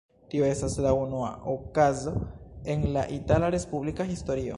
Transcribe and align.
Tio 0.31 0.45
estas 0.51 0.77
la 0.85 0.93
unua 0.99 1.27
okazo 1.53 2.13
en 2.75 2.87
la 2.97 3.05
itala 3.19 3.51
respublika 3.57 4.09
historio. 4.15 4.49